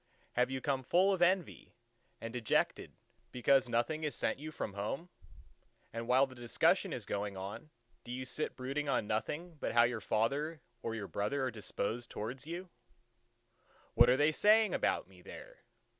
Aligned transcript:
Have 0.33 0.49
you 0.49 0.61
come 0.61 0.81
full 0.81 1.13
of 1.13 1.21
envy, 1.21 1.75
and 2.19 2.33
dejected 2.33 2.93
because 3.31 3.69
nothing 3.69 4.03
is 4.03 4.15
sent 4.15 4.39
you 4.39 4.49
from 4.51 4.73
home; 4.73 5.09
and 5.93 6.07
while 6.07 6.25
the 6.25 6.33
discussion 6.33 6.91
is 6.91 7.05
going 7.05 7.37
on, 7.37 7.69
do 8.03 8.11
you 8.11 8.25
sit 8.25 8.55
brooding 8.55 8.89
on 8.89 9.05
nothing 9.05 9.57
but 9.59 9.73
how 9.73 9.83
your 9.83 10.01
father 10.01 10.59
or 10.81 10.95
your 10.95 11.07
brother 11.07 11.43
are 11.43 11.51
disposed 11.51 12.09
towards 12.09 12.47
you:—"What 12.47 14.09
are 14.09 14.17
they 14.17 14.31
saying 14.31 14.73
about 14.73 15.07
me 15.07 15.21
there? 15.21 15.59